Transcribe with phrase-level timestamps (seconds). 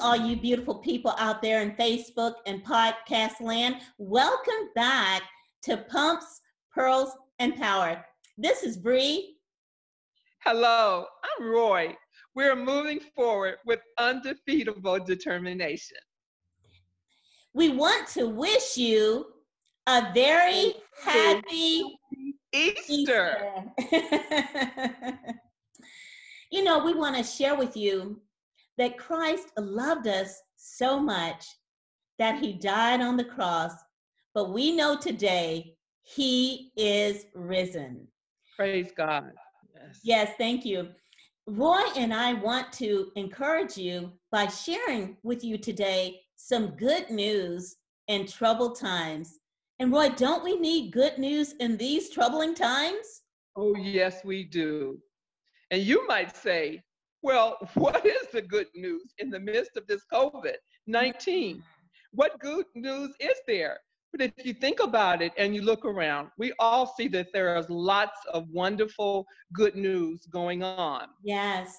[0.00, 3.76] all you beautiful people out there in Facebook and podcast land.
[3.98, 5.22] Welcome back
[5.62, 6.40] to Pumps,
[6.72, 8.04] Pearls, and Power.
[8.36, 9.36] This is Bree.
[10.40, 11.96] Hello, I'm Roy.
[12.34, 15.98] We're moving forward with undefeatable determination.
[17.52, 19.26] We want to wish you
[19.86, 21.84] a very happy
[22.52, 22.84] Easter.
[22.90, 23.64] Easter.
[26.50, 28.20] you know, we want to share with you
[28.78, 31.46] that Christ loved us so much
[32.18, 33.72] that he died on the cross,
[34.34, 38.06] but we know today he is risen.
[38.56, 39.30] Praise God.
[39.74, 40.88] Yes, yes thank you.
[41.46, 47.76] Roy and I want to encourage you by sharing with you today some good news
[48.08, 49.38] in troubled times.
[49.78, 53.22] And Roy, don't we need good news in these troubling times?
[53.56, 54.98] Oh, yes, we do.
[55.70, 56.82] And you might say,
[57.24, 61.62] well, what is the good news in the midst of this COVID 19?
[62.12, 63.78] What good news is there?
[64.12, 67.56] But if you think about it and you look around, we all see that there
[67.56, 71.08] is lots of wonderful good news going on.
[71.24, 71.74] Yes.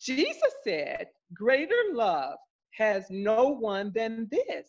[0.00, 2.36] Jesus said, Greater love
[2.74, 4.68] has no one than this,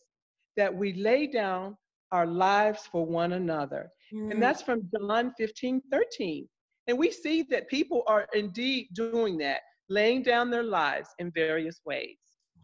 [0.57, 1.77] that we lay down
[2.11, 3.91] our lives for one another.
[4.11, 4.31] Mm.
[4.31, 6.47] And that's from John 15, 13.
[6.89, 11.81] And we see that people are indeed doing that, laying down their lives in various
[11.85, 12.17] ways.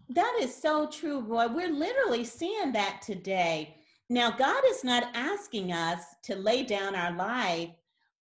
[0.09, 1.47] That is so true, Roy.
[1.47, 3.75] We're literally seeing that today.
[4.09, 7.69] Now, God is not asking us to lay down our life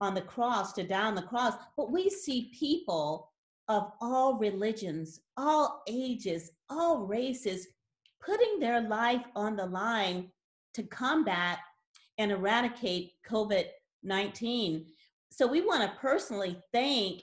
[0.02, 3.32] on the cross, to die on the cross, but we see people
[3.68, 7.66] of all religions, all ages, all races
[8.22, 10.30] putting their life on the line
[10.74, 11.60] to combat
[12.18, 13.64] and eradicate COVID
[14.04, 14.84] 19.
[15.34, 17.22] So, we want to personally thank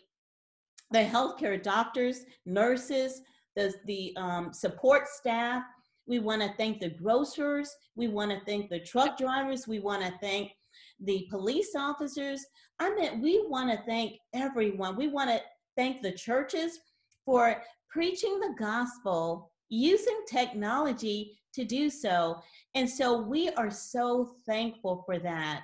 [0.91, 3.21] the healthcare doctors, nurses,
[3.55, 5.63] the, the um, support staff.
[6.07, 7.73] We want to thank the grocers.
[7.95, 9.65] We want to thank the truck drivers.
[9.67, 10.51] We want to thank
[10.99, 12.45] the police officers.
[12.79, 14.97] I mean, we want to thank everyone.
[14.97, 15.41] We want to
[15.77, 16.79] thank the churches
[17.25, 22.41] for preaching the gospel using technology to do so.
[22.75, 25.63] And so we are so thankful for that.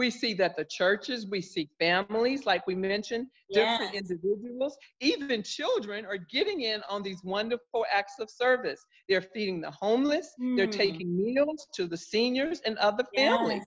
[0.00, 3.78] We see that the churches, we see families, like we mentioned, yes.
[3.78, 8.82] different individuals, even children are getting in on these wonderful acts of service.
[9.10, 10.56] They're feeding the homeless, mm.
[10.56, 13.62] they're taking meals to the seniors and other families,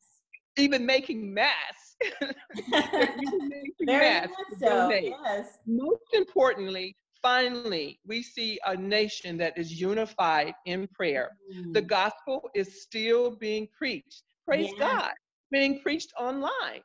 [0.57, 0.65] yes.
[0.65, 1.97] even making masks.
[2.23, 4.89] even making masks so.
[4.89, 5.59] yes.
[5.67, 11.37] Most importantly, finally, we see a nation that is unified in prayer.
[11.55, 11.73] Mm.
[11.73, 14.23] The gospel is still being preached.
[14.47, 14.79] Praise yeah.
[14.79, 15.13] God
[15.53, 16.81] being preached online.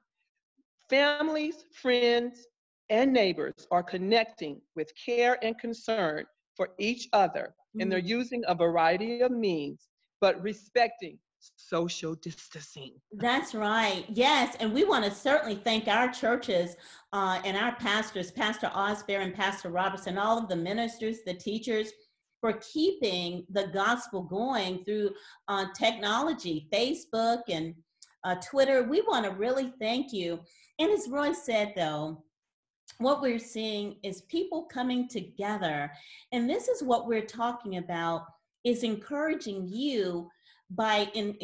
[0.88, 2.46] Families, friends,
[2.90, 6.24] and neighbors are connecting with care and concern
[6.56, 7.80] for each other, mm-hmm.
[7.80, 8.08] and they're mm.
[8.20, 9.88] using a variety of means,
[10.20, 11.18] but respecting
[11.56, 12.92] social distancing.
[13.12, 14.04] That's right.
[14.08, 14.56] Yes.
[14.60, 16.76] And we want to certainly thank our churches
[17.12, 21.92] uh, and our pastors, Pastor Osbear and Pastor Robertson, all of the ministers, the teachers,
[22.40, 25.10] for keeping the gospel going through
[25.48, 27.74] uh, technology, Facebook and
[28.24, 28.82] uh, Twitter.
[28.82, 30.40] We want to really thank you.
[30.78, 32.24] And as Roy said, though,
[32.98, 35.90] what we're seeing is people coming together.
[36.32, 38.24] And this is what we're talking about
[38.64, 40.28] is encouraging you
[40.70, 41.36] by in,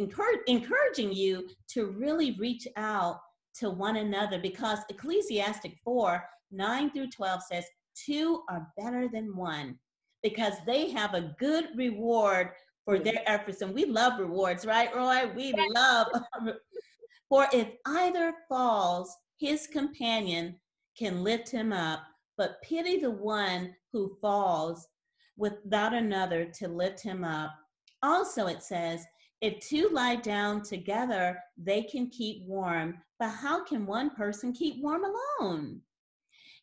[0.46, 3.20] encouraging you to really reach out
[3.60, 7.64] to one another because Ecclesiastes 4 9 through 12 says,
[8.04, 9.78] Two are better than one
[10.22, 12.50] because they have a good reward
[12.84, 13.04] for mm-hmm.
[13.04, 13.62] their efforts.
[13.62, 15.30] And we love rewards, right, Roy?
[15.34, 16.08] We love.
[17.28, 20.56] for if either falls, his companion
[20.96, 22.00] can lift him up,
[22.36, 24.88] but pity the one who falls
[25.36, 27.52] without another to lift him up.
[28.02, 29.04] Also, it says,
[29.40, 34.82] if two lie down together, they can keep warm, but how can one person keep
[34.82, 35.80] warm alone?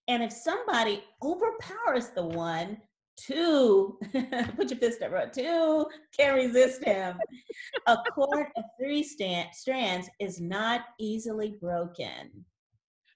[0.08, 2.78] And if somebody overpowers the one,
[3.26, 3.98] two,
[4.56, 5.32] put your fist up, right?
[5.32, 5.86] Two
[6.18, 7.18] can resist him.
[7.88, 12.46] a cord of three stand, strands is not easily broken.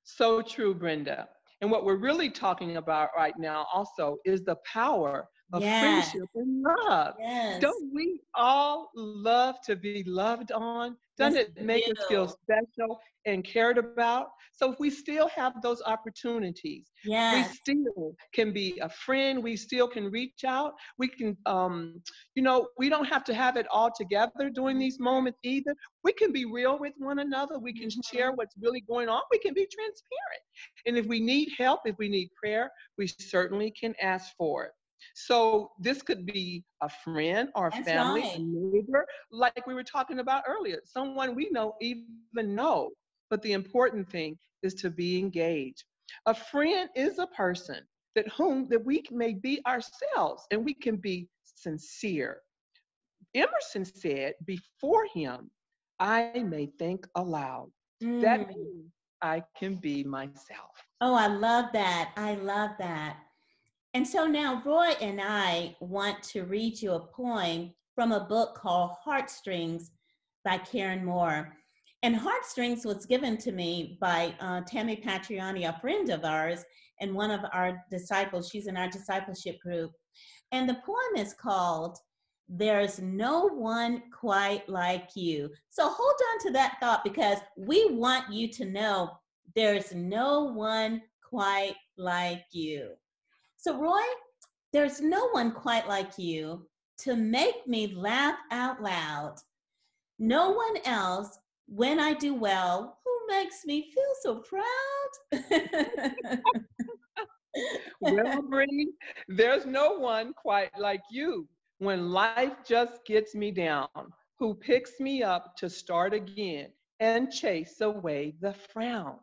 [0.03, 1.27] So true, Brenda.
[1.61, 6.63] And what we're really talking about right now also is the power of friendship and
[6.63, 7.15] love.
[7.19, 7.61] Yes.
[7.61, 10.97] Don't we all love to be loved on?
[11.17, 14.27] Doesn't yes, it make us feel special and cared about?
[14.51, 17.49] So if we still have those opportunities, yes.
[17.49, 19.43] we still can be a friend.
[19.43, 20.73] We still can reach out.
[20.97, 22.01] We can, um,
[22.35, 25.75] you know, we don't have to have it all together during these moments either.
[26.03, 27.59] We can be real with one another.
[27.59, 28.15] We can mm-hmm.
[28.15, 29.21] share what's really going on.
[29.31, 30.43] We can be transparent.
[30.85, 34.71] And if we need help, if we need prayer, we certainly can ask for it.
[35.13, 38.35] So this could be a friend or a That's family, right.
[38.35, 42.91] a neighbor, like we were talking about earlier, someone we know even know.
[43.29, 45.83] But the important thing is to be engaged.
[46.25, 47.81] A friend is a person
[48.15, 52.41] that whom that we may be ourselves and we can be sincere.
[53.33, 55.49] Emerson said before him,
[55.99, 57.71] I may think aloud.
[58.03, 58.21] Mm.
[58.21, 58.91] That means
[59.21, 60.71] I can be myself.
[61.01, 62.11] Oh, I love that.
[62.15, 63.17] I love that.
[63.95, 68.53] And so now Roy and I want to read you a poem from a book
[68.53, 69.92] called Heartstrings
[70.44, 71.56] by Karen Moore.
[72.03, 76.65] And Heartstrings was given to me by uh, Tammy Patriani, a friend of ours,
[77.00, 78.50] and one of our disciples.
[78.50, 79.94] She's in our discipleship group.
[80.51, 81.98] And the poem is called
[82.50, 85.50] There's No One Quite Like You.
[85.69, 89.12] So hold on to that thought because we want you to know
[89.56, 92.89] there's no one quite like you.
[93.65, 94.03] So, Roy,
[94.73, 96.67] there's no one quite like you
[97.00, 99.38] to make me laugh out loud.
[100.19, 105.41] No one else when I do well, who makes me feel so proud?
[108.01, 108.91] well, Bree,
[109.29, 111.47] there's no one quite like you
[111.79, 113.89] when life just gets me down,
[114.38, 116.67] who picks me up to start again
[117.00, 119.17] and chase away the frown.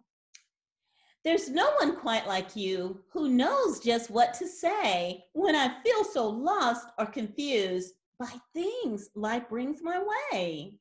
[1.24, 6.04] There's no one quite like you who knows just what to say when I feel
[6.04, 10.78] so lost or confused by things life brings my way.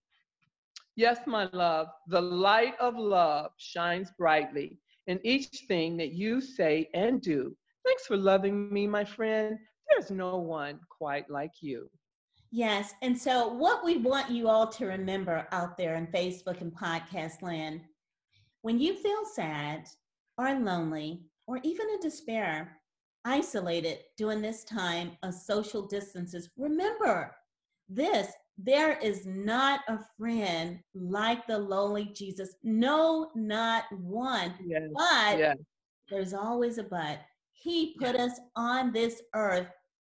[0.95, 6.89] Yes, my love, the light of love shines brightly in each thing that you say
[6.93, 7.55] and do.
[7.85, 9.57] Thanks for loving me, my friend.
[9.89, 11.89] There's no one quite like you.
[12.51, 16.75] Yes, and so what we want you all to remember out there in Facebook and
[16.75, 17.81] podcast land,
[18.61, 19.87] when you feel sad
[20.37, 22.77] or lonely or even in despair,
[23.25, 27.35] isolated during this time of social distances, remember
[27.89, 32.55] this there is not a friend like the lowly Jesus.
[32.63, 34.53] No, not one.
[34.63, 34.83] Yes.
[34.93, 35.57] But yes.
[36.09, 37.19] there's always a but.
[37.53, 38.33] He put yes.
[38.33, 39.67] us on this earth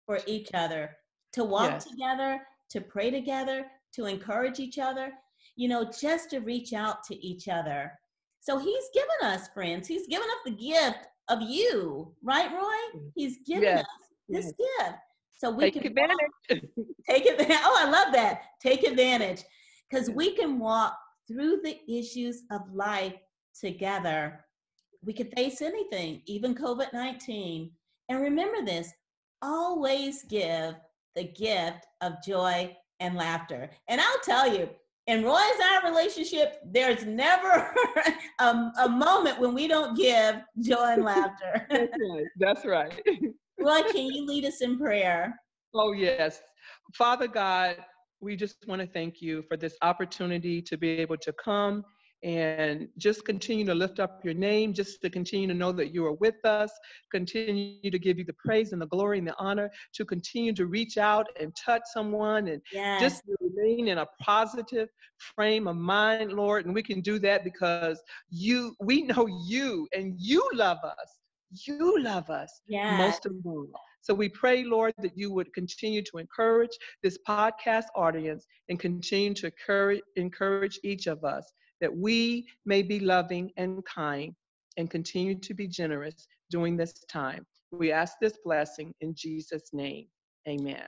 [0.06, 0.96] for each other
[1.32, 2.40] to walk together,
[2.70, 5.12] to pray together, to encourage each other,
[5.56, 7.92] you know, just to reach out to each other.
[8.40, 9.86] So he's given us friends.
[9.86, 13.00] He's given us the gift of you, right, Roy?
[13.14, 13.84] He's given us
[14.28, 14.98] this gift.
[15.38, 16.16] So we take can advantage.
[16.50, 17.56] Walk, take advantage.
[17.64, 18.42] Oh, I love that.
[18.60, 19.42] Take advantage.
[19.88, 20.96] Because we can walk
[21.28, 23.14] through the issues of life
[23.58, 24.44] together.
[25.04, 27.70] We can face anything, even COVID 19.
[28.08, 28.92] And remember this
[29.42, 30.74] always give
[31.16, 33.70] the gift of joy and laughter.
[33.88, 34.68] And I'll tell you,
[35.10, 37.74] in Roy's our relationship, there's never
[38.38, 41.66] a, a, moment when we don't give joy and laughter.
[41.70, 42.26] That's right.
[42.38, 43.02] That's right.
[43.60, 45.34] Roy, can you lead us in prayer?
[45.74, 46.42] Oh, yes.
[46.94, 47.76] Father God,
[48.20, 51.84] we just want to thank you for this opportunity to be able to come
[52.22, 56.04] and just continue to lift up your name, just to continue to know that you
[56.04, 56.70] are with us,
[57.10, 60.66] continue to give you the praise and the glory and the honor, to continue to
[60.66, 63.00] reach out and touch someone and yes.
[63.00, 64.88] just remain in a positive
[65.34, 66.66] frame of mind, Lord.
[66.66, 71.20] And we can do that because you we know you and you love us
[71.66, 72.98] you love us yes.
[72.98, 73.66] most of all.
[74.02, 76.70] So we pray, Lord, that you would continue to encourage
[77.02, 83.00] this podcast audience and continue to encourage, encourage each of us that we may be
[83.00, 84.34] loving and kind
[84.76, 87.44] and continue to be generous during this time.
[87.72, 90.06] We ask this blessing in Jesus' name.
[90.48, 90.86] Amen.